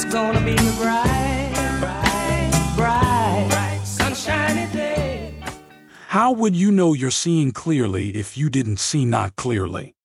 It's 0.00 0.14
gonna 0.14 0.40
be 0.44 0.52
a 0.52 0.72
bright, 0.74 1.50
bright, 1.80 2.72
bright, 2.76 3.46
bright, 3.50 3.80
sunshiny 3.84 4.72
day. 4.72 5.34
How 6.06 6.30
would 6.30 6.54
you 6.54 6.70
know 6.70 6.92
you're 6.92 7.10
seeing 7.10 7.50
clearly 7.50 8.10
if 8.10 8.38
you 8.38 8.48
didn't 8.48 8.76
see 8.78 9.04
not 9.04 9.34
clearly? 9.34 9.96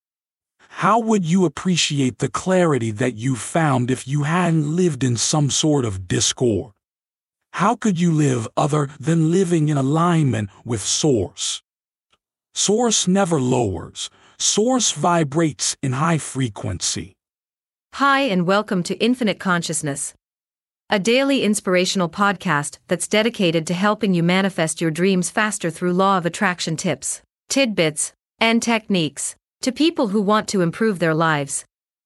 How 0.81 0.97
would 0.97 1.23
you 1.23 1.45
appreciate 1.45 2.17
the 2.17 2.27
clarity 2.27 2.89
that 2.89 3.13
you 3.13 3.35
found 3.35 3.91
if 3.91 4.07
you 4.07 4.23
hadn't 4.23 4.75
lived 4.75 5.03
in 5.03 5.15
some 5.15 5.51
sort 5.51 5.85
of 5.85 6.07
discord? 6.07 6.73
How 7.51 7.75
could 7.75 7.99
you 7.99 8.11
live 8.11 8.47
other 8.57 8.89
than 8.99 9.29
living 9.29 9.69
in 9.69 9.77
alignment 9.77 10.49
with 10.65 10.81
Source? 10.81 11.61
Source 12.55 13.07
never 13.07 13.39
lowers. 13.39 14.09
Source 14.39 14.91
vibrates 14.91 15.77
in 15.83 15.91
high 15.91 16.17
frequency. 16.17 17.13
Hi, 17.97 18.21
and 18.21 18.47
welcome 18.47 18.81
to 18.85 18.97
Infinite 18.97 19.39
Consciousness, 19.39 20.15
a 20.89 20.97
daily 20.97 21.43
inspirational 21.43 22.09
podcast 22.09 22.79
that's 22.87 23.07
dedicated 23.07 23.67
to 23.67 23.75
helping 23.75 24.15
you 24.15 24.23
manifest 24.23 24.81
your 24.81 24.89
dreams 24.89 25.29
faster 25.29 25.69
through 25.69 25.93
law 25.93 26.17
of 26.17 26.25
attraction 26.25 26.75
tips, 26.75 27.21
tidbits, 27.49 28.13
and 28.39 28.63
techniques 28.63 29.35
to 29.61 29.71
people 29.71 30.07
who 30.07 30.23
want 30.23 30.47
to 30.47 30.61
improve 30.61 30.97
their 30.97 31.13
lives, 31.13 31.65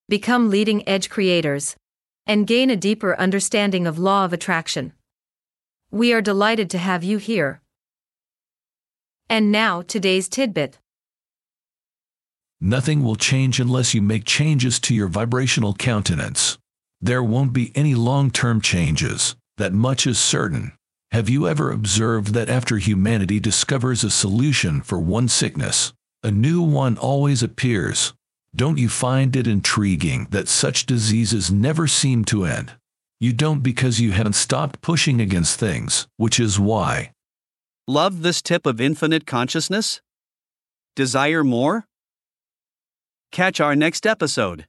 become 0.10 0.50
leading 0.50 0.86
edge 0.90 1.10
creators, 1.10 1.78
and 2.26 2.48
gain 2.48 2.70
a 2.70 2.76
deeper 2.76 3.18
understanding 3.18 3.88
of 3.88 3.98
law 3.98 4.26
of 4.26 4.34
attraction. 4.34 4.92
We 5.90 6.12
are 6.12 6.22
delighted 6.22 6.70
to 6.72 6.80
have 6.80 7.06
you 7.06 7.18
here. 7.18 7.62
And 9.30 9.54
now, 9.54 9.84
today's 9.84 10.28
tidbit. 10.28 10.80
Nothing 12.60 13.04
will 13.04 13.16
change 13.16 13.60
unless 13.60 13.94
you 13.94 14.02
make 14.02 14.26
changes 14.26 14.80
to 14.80 14.96
your 14.96 15.08
vibrational 15.08 15.76
countenance. 15.76 16.58
There 17.00 17.22
won't 17.22 17.54
be 17.54 17.72
any 17.76 17.94
long 17.94 18.32
term 18.32 18.62
changes, 18.62 19.36
that 19.58 19.74
much 19.74 20.08
is 20.08 20.18
certain. 20.18 20.74
Have 21.12 21.30
you 21.30 21.48
ever 21.48 21.72
observed 21.72 22.34
that 22.34 22.50
after 22.50 22.78
humanity 22.78 23.40
discovers 23.40 24.04
a 24.04 24.10
solution 24.10 24.82
for 24.82 25.00
one 25.00 25.28
sickness, 25.28 25.94
a 26.24 26.32
new 26.32 26.62
one 26.62 26.98
always 26.98 27.44
appears? 27.44 28.14
Don't 28.56 28.80
you 28.80 28.90
find 28.90 29.36
it 29.36 29.46
intriguing 29.46 30.28
that 30.32 30.48
such 30.48 30.88
diseases 30.88 31.52
never 31.52 31.86
seem 31.86 32.26
to 32.26 32.46
end? 32.46 32.74
You 33.20 33.34
don't 33.34 33.62
because 33.62 34.02
you 34.02 34.12
haven't 34.12 34.34
stopped 34.34 34.82
pushing 34.82 35.22
against 35.22 35.60
things, 35.60 36.08
which 36.18 36.40
is 36.40 36.60
why. 36.60 37.12
Love 37.88 38.24
this 38.24 38.42
tip 38.42 38.66
of 38.66 38.82
infinite 38.82 39.26
consciousness? 39.26 40.02
Desire 40.96 41.44
more? 41.44 41.86
Catch 43.38 43.62
our 43.62 43.76
next 43.76 44.08
episode. 44.08 44.66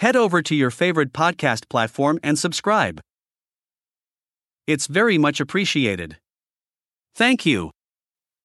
Head 0.00 0.16
over 0.16 0.42
to 0.42 0.52
your 0.52 0.72
favorite 0.72 1.12
podcast 1.12 1.68
platform 1.68 2.18
and 2.24 2.36
subscribe. 2.36 3.00
It's 4.66 4.88
very 4.88 5.16
much 5.16 5.38
appreciated. 5.38 6.16
Thank 7.14 7.46
you. 7.46 7.70